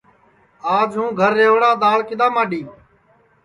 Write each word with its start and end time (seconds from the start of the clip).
آج 0.77 0.89
ہوں 0.97 1.09
گھر 1.19 1.31
رِوڑا 1.39 1.71
دؔاݪ 1.81 1.99
کِدؔا 2.07 2.27
ماڈؔی 2.35 2.61